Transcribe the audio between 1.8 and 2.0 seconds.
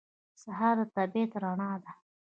ده.